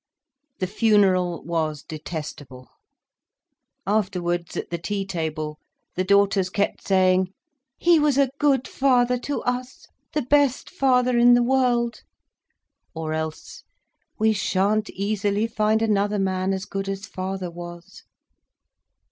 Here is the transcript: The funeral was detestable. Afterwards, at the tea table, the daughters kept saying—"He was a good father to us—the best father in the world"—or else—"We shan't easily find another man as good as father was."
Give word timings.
The 0.57 0.65
funeral 0.65 1.43
was 1.43 1.83
detestable. 1.83 2.71
Afterwards, 3.85 4.57
at 4.57 4.71
the 4.71 4.79
tea 4.79 5.05
table, 5.05 5.59
the 5.93 6.03
daughters 6.03 6.49
kept 6.49 6.81
saying—"He 6.87 7.99
was 7.99 8.17
a 8.17 8.31
good 8.39 8.67
father 8.67 9.19
to 9.19 9.43
us—the 9.43 10.23
best 10.23 10.71
father 10.71 11.19
in 11.19 11.35
the 11.35 11.43
world"—or 11.43 13.13
else—"We 13.13 14.33
shan't 14.33 14.89
easily 14.89 15.45
find 15.45 15.83
another 15.83 16.17
man 16.17 16.51
as 16.51 16.65
good 16.65 16.89
as 16.89 17.05
father 17.05 17.51
was." 17.51 18.01